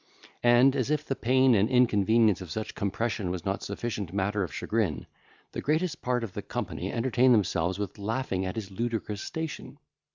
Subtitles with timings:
[0.41, 4.51] And, as if the pain and inconvenience of such compression was not sufficient matter of
[4.51, 5.05] chagrin,
[5.51, 9.77] the greatest part of the company entertained themselves with laughing at his ludicrous station.